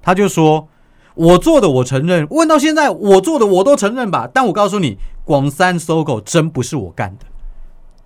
[0.00, 0.66] 他就说。
[1.14, 7.26] 我做的我承认，问到现在我做的我都承认吧，但我告诉你，广三搜狗真不是我干的，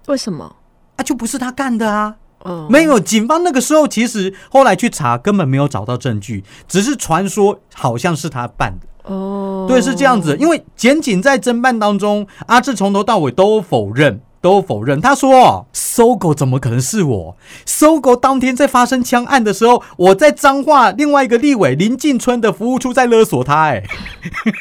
[0.06, 0.56] 为什么？
[0.96, 2.16] 啊，就不是他干的啊。
[2.44, 9.12] 嗯，没有，警方那个时候其实后来去查，根本没有找到证据，只是传说好像是他办的。
[9.12, 10.36] 哦，对，是这样子。
[10.38, 15.00] 因为检警在侦办当中，阿志从头到尾都否认，都否认。
[15.00, 17.36] 他说：“搜狗怎么可能是我？
[17.64, 23.82] 搜狗当天在发生枪案的时候，我在彰化另外一个立委林进村的服务处在勒索他、哎，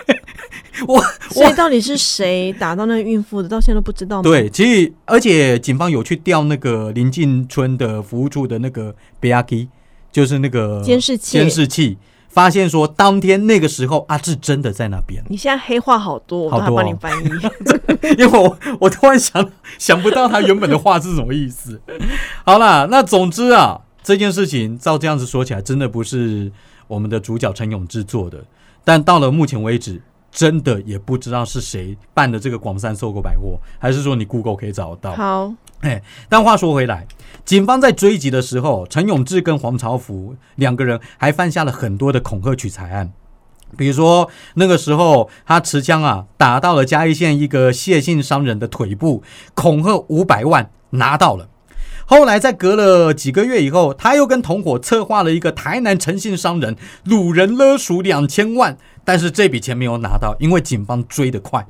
[0.87, 9.67] 我所以到底是谁打到那个孕妇的，到现在都不知道吗？，对，其实而且警方有去调那个林进村的服务处的那个 b a k
[10.11, 11.97] 就是那个监视器监视器，
[12.35, 15.23] 发现说当天那个时候阿志真的在那边。
[15.29, 17.29] 你现在黑话好多，我都还好多哦帮你翻译。
[18.19, 21.79] 因为我我突然想想不到他原本的话是什么意思。
[22.43, 26.51] 好啦，那总之啊，这件事情照这样子说起来，真的不是
[26.87, 28.43] 我们的主角陈永志做的，
[28.83, 30.01] 但到了目前为止。
[30.35, 35.13] 真的也不知道是谁办的这个广山搜狗百货，还是说你 Google 可以找得到？
[35.13, 37.07] 好，哎，但话说回来，
[37.45, 43.13] 警方在追击的时候，陈永志跟黄朝福两个人还犯下了很多的恐吓取财案。
[43.77, 51.47] 比如说，那个时候他持枪啊，打到了嘉义县一个谢姓商人的腿部，恐吓五百万，拿到了。
[52.07, 61.65] 后来在隔了几个月以后，他又跟同伙策划了一个台南诚信商人掳人勒赎两千万，但是这笔钱没有拿到，因为警方追得快。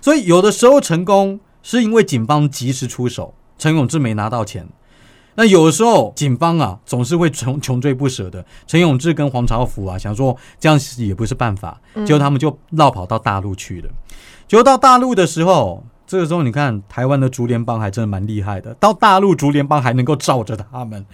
[0.00, 4.68] 所以有的时候成功是因为警方及时出手，陈永志没拿到钱。
[5.36, 8.44] 那有的时候警方啊总是会穷穷追不舍的。
[8.68, 13.90] 陈永志跟黄朝福啊想说这样也不是办法，结果他们就绕跑到大陆去了。
[14.46, 21.04] 结果到大陆的时候，这个时候你看台湾的竹联帮还真的蛮厉害的，到大陆竹联帮还能够罩着他们。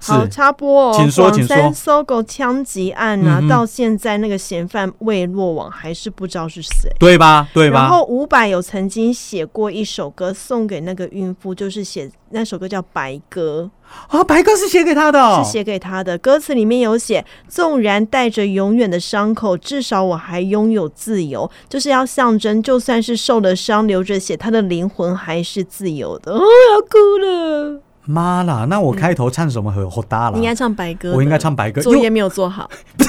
[0.00, 0.94] 好插播哦。
[0.96, 6.90] 请说请说广三搜狗枪击案啊，嗯到现在那个嫌犯未落网，还是不知道是谁。
[6.98, 7.48] 对吧？
[7.52, 7.80] 对吧？
[7.80, 13.70] 然后伍佰有曾经写过一首歌送给那个孕妇，就是写那首歌叫《白鸽
[14.08, 16.16] 啊，白鸽是写给他的、》，哦，是写给他的。
[16.18, 21.50] 歌词里面有写：纵然带着永远的伤口，至少我还拥有自由。
[21.68, 26.32] 就是要象征，就算是受了伤、流着血，他的灵魂还是自由的。
[26.32, 27.80] 哦，要哭了。
[28.06, 28.66] 妈啦！
[28.68, 30.36] 那我开头唱什么和好大了？
[30.36, 32.68] 你应该唱白歌，我应该唱白歌，作业没有做好。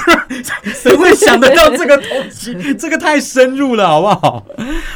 [0.64, 2.54] 谁会想得到这个东西？
[2.74, 4.44] 这个太深入了，好不好？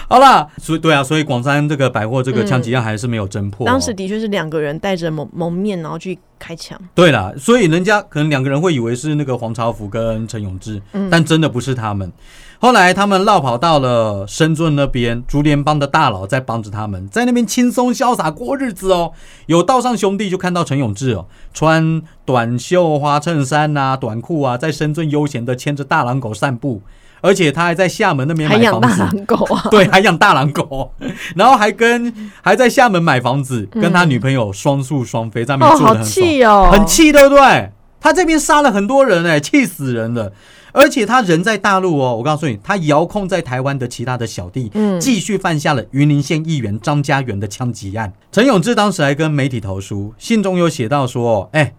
[0.09, 6.79] 好啦，所以对啊，所以广山这个百货这个枪击案还是没有侦破哦、当时的确是两个人戴着蒙蒙面，然后去开枪。
[6.95, 12.13] 对啦，所以人家可能两个人会以为是那个黄朝福跟陈永志，嗯但真的不是他们。
[12.59, 19.13] 后来他们绕跑到了深圳那边，竹联帮的大佬在帮着他们，在那边轻松潇洒过日子哦。
[19.45, 26.81] 有道上兄弟就看到陈永志哦，穿短袖花衬衫啊、短裤啊，在深圳悠闲的牵着大狼狗散步，
[27.27, 29.17] 而且他还在厦门那边还养大买房子。
[29.17, 29.67] 狼狗啊！
[29.71, 30.93] 对，还养大狼狗，
[31.35, 36.05] 然后还跟还在厦门买房子，跟他女朋友双宿双飞，在那边住的很爽。
[36.05, 36.87] 气哦，很。
[36.87, 37.73] 气，对不对？
[38.01, 40.33] 他这边杀了很多人哎、气死人了。
[40.73, 48.13] 而且他人在大陆哦，我告诉你，他遥控在台湾的其他的小弟，嗯继续犯下了云林县议员张家元的枪击案。
[48.31, 51.73] 陈永志当时还跟媒体投书，信中有写到说，哎，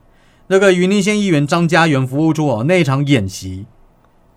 [0.47, 3.67] 那个云林县议员张家元服务处哦，那一场演习。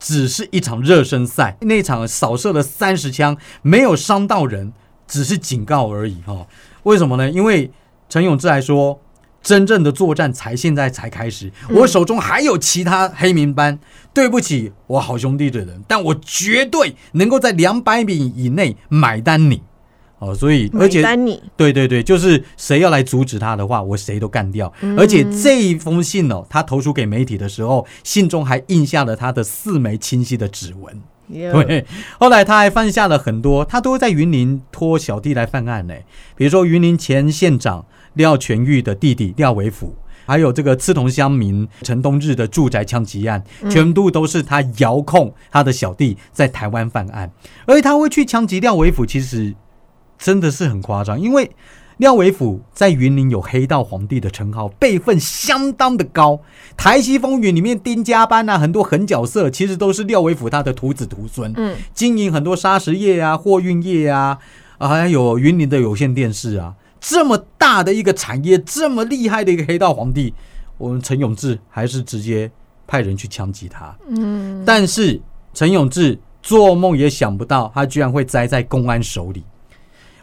[0.00, 4.72] 只是一场热身赛，那一场扫射了三十枪，没有伤到人，
[5.06, 6.46] 只是警告而已哈、哦。
[6.82, 7.30] 为什么呢？
[7.30, 7.70] 因为
[8.08, 9.00] 陈永志还说，
[9.42, 13.78] 真正的作战才现在才开始，我手中还有其他黑名单。
[14.12, 19.62] 对不起，我好兄弟的人，但我绝对能够在两百米以内买单你。
[20.20, 21.02] 哦，所以而且
[21.56, 24.72] 对对对，就是谁要来阻止他的话，我谁都干掉。
[24.96, 31.02] 而且这一封信哦，他投书给媒体的时候，信中还印下了他的四枚清晰的指纹。
[31.32, 31.86] 对，
[32.18, 35.94] 后来他还犯下了很多，他都在云林托小弟来犯案呢。
[36.36, 39.94] 比如说云林前县长廖全玉的弟弟廖维甫，
[40.26, 47.30] 还有这个刺桐乡民陈东日的住宅枪击案，全部都是他遥控他的小弟在台湾犯案，
[47.64, 49.54] 而且他会去枪击廖维甫，其实
[50.20, 51.50] 真的是很夸张，因为。
[52.00, 56.40] 廖伟甫在云林有黑道皇帝的称号，辈分相当的高。
[56.74, 61.52] 台西风云里面丁家班啊，很多狠角色其实都是廖伟甫他的徒子徒孙。
[61.58, 64.38] 嗯，经营很多砂石业啊、货运业啊，
[64.78, 70.32] 啊还有云林的有线电视啊，这么大的一个产业，这么厉害的一个黑道皇帝，
[70.78, 72.50] 我们陈永志还是直接
[72.86, 73.94] 派人去枪击他。
[74.08, 75.20] 嗯，但是
[75.52, 79.44] 陈永志做梦也想不到，他居然会栽在公安手里。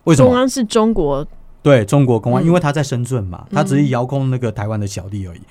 [0.08, 0.30] 为什么？
[0.30, 1.28] 公安是中国，
[1.62, 5.42] 对中国公安，嗯因为他在深圳嘛，他只是遥控那个台湾的小弟而已。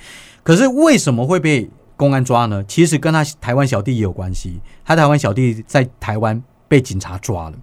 [0.43, 2.65] 可是为什么会被公安抓呢？
[2.67, 4.59] 其实跟他台湾小弟也有关系。
[4.85, 7.57] 他台湾小弟在台湾被警察抓了，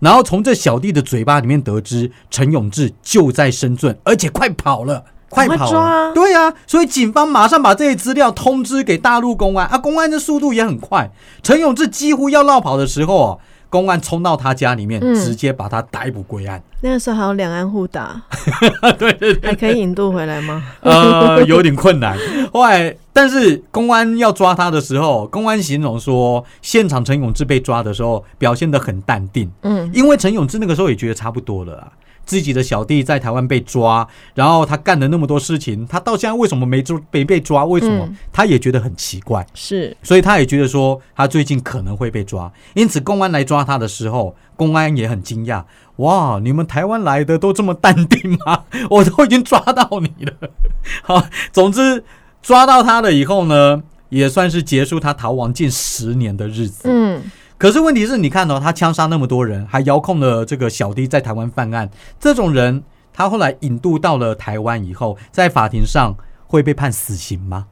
[0.00, 5.04] 然后从这小弟的嘴巴里面得知，陈永志就在深圳，而且快跑了。
[5.28, 11.10] 快跑啊对啊、所以警方马上把这些资料通知给大陆公安啊，公安的速度也很快。
[11.42, 13.38] 陈永志几乎要绕跑的时候啊，
[13.72, 16.62] 公安冲到他家里面，嗯直接把他逮捕归案。
[16.82, 18.20] 那个时候还有两岸互打，
[18.98, 20.62] 对对对，还可以引渡回来吗？
[20.82, 22.14] 呃，有点困难。
[22.52, 31.92] 后来，但是公安要抓他的时候，公安形容说，现场陈永志被抓的时候表现得很淡定，嗯，因为陈永志那个时候也觉得差不多了啊。
[32.24, 37.64] 自己的小弟在台湾被抓，然后他干了那么多事情，他到现在为什么没抓没被抓？
[37.64, 38.04] 为什么？
[38.06, 42.50] 嗯他也觉得很奇怪，是，所以他也觉得说他最近可能会被抓。
[42.74, 45.64] 因此，公安来抓他的时候，公安也很惊讶，
[45.96, 48.64] 哇，你们台湾来的都这么淡定吗？
[48.88, 50.50] 我都已经抓到你了。
[51.02, 52.02] 好，总之
[52.42, 56.82] 抓到他了以后呢，也算是结束他逃亡近十年的日子。
[56.84, 57.22] 嗯，
[57.62, 61.88] 可是问题是你看哦，他枪杀那么多人，还遥控了这个小弟在台湾犯案，
[62.18, 62.82] 这种人
[63.12, 66.12] 他后来引渡到了台湾以后，在法庭上
[66.48, 67.68] 会被判死刑吗？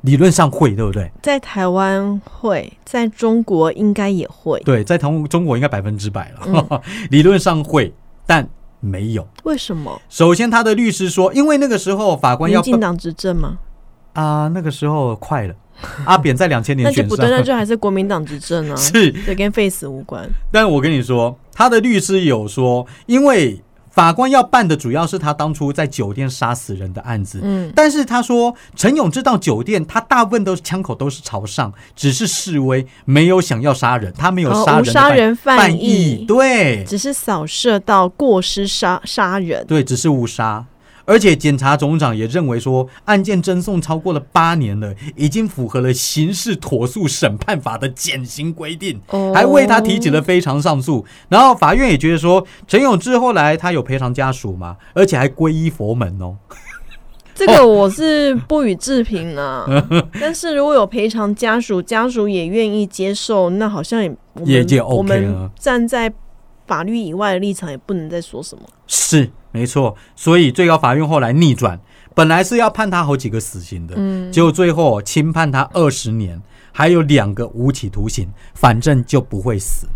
[0.00, 1.12] 理论上会，对不对？
[1.22, 6.80] 在台湾会，在中国应该也会，对，在同中国应该百分之百了，嗯
[7.12, 7.92] 理论上会，
[8.24, 8.48] 但
[8.80, 9.28] 没有。
[9.42, 10.00] 为什么？
[10.08, 13.58] 首先，他的律师说，因为那个时候法官要民进党执政吗？
[14.14, 15.54] 啊、那个时候快了，
[16.04, 20.28] 阿扁在两千年选上那就不对，，那就还是国民党执政啊， 是这跟 face 无关。
[20.50, 27.40] 但我跟你说，他的律师有说，因为法官要办的主要是他当初在酒店杀死人的案子。
[27.42, 39.64] 嗯，但是他说，陈永志到酒店，他大部分都是枪口都是朝上，只是示威，没有想要杀人，他没有杀人杀人犯犯意对只是扫射到过失杀杀人。
[39.66, 40.64] 对，只是误杀。
[41.08, 49.00] 而且检察总长也认为说，案件侦送超过了八年了，已经符合了刑事妥速审判法的减刑规定。
[49.08, 56.36] 哦还为他提起了非常上诉，然后法院也觉得说，陈永志后来他有赔偿家属嘛，而且还皈依佛门哦。
[57.34, 59.64] 这个我是不予置评啊。
[60.20, 66.12] 但是如果有赔偿家属，家属也愿意接受，那好像也我们也我们了站在
[66.66, 68.62] 法律以外的立场，也不能再说什么。
[68.86, 71.78] 是没错，所以最高法院后来逆转，
[72.14, 76.40] 本来是要判他好几个死刑的，嗯，结果最后轻判他二十年，
[76.72, 79.86] 还有两个无期徒刑，反正就不会死。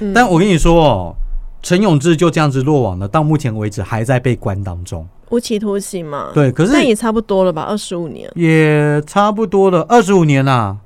[0.00, 1.14] 嗯但我跟你说哦，
[1.62, 5.06] 陈永志就这样子落网了，到目前为止还在被关当中。
[5.28, 10.76] 无期徒刑嘛。，对，可是那也差不多了吧，二十五年，也差不多了，二十五年啦，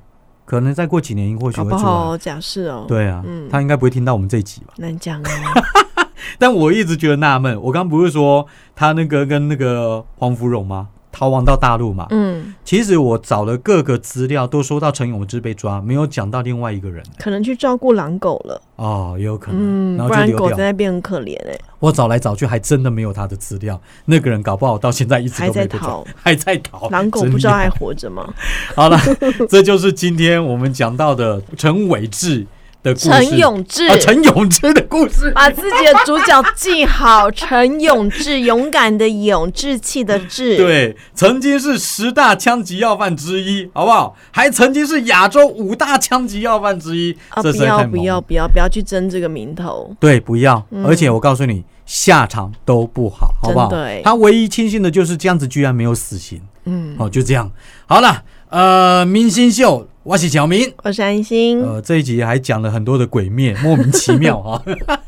[0.45, 1.81] 可能再过几年或许搞会出来。
[1.81, 4.73] 不好假释哦。，对啊，嗯他应该不会听到我们这一集吧？
[4.77, 5.29] 难讲啊。
[6.39, 8.45] 但我一直觉得纳闷，我刚不是说
[8.75, 10.89] 他那个跟那个黄芙蓉吗？
[11.17, 12.07] 逃亡到大陆嘛？
[12.09, 18.61] 嗯，其实我找了各个资料，都说到陈永志被抓，没有讲到另外一个人可能去照顾狼狗了。
[18.75, 20.29] 哦，也有可能，嗯，然不然。
[20.33, 23.79] 狗在那边很可怜哎，我找来找去，还真的没有他的资料。
[24.03, 26.89] 那个人搞不好到现在一直还都在逃，还在逃。
[26.89, 28.33] 狼狗不知道还活着吗？
[28.75, 28.99] 好了，
[29.47, 32.45] 这就是今天我们讲到的陈伟志
[32.85, 33.09] 的故事。
[33.09, 35.31] 陈永志啊，陈永志的故事。
[35.31, 40.55] 把自己的主角记好， 陈永志，勇敢的勇，志气的志。
[40.57, 44.15] 对，曾经是十大枪击要犯之一，好不好？
[44.31, 47.11] 还曾经是亚洲五大枪击要犯之一。
[47.29, 49.91] 啊，不要不要不要不要去争这个名头。
[49.99, 50.63] 对，不要。
[50.69, 53.71] 嗯而且我告诉你，下场都不好，好不好？
[54.03, 56.39] 他唯一庆幸的就是这样子，居然没有死刑。
[56.65, 57.51] 嗯，哦，就这样。
[57.87, 60.71] 好了，呃，明星秀，我是小明。
[60.83, 64.61] 我是安心，呃，这一集还讲了很多的鬼灭，莫名其妙啊。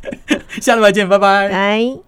[0.59, 1.47] 下礼拜见，拜拜。
[1.49, 2.07] 来。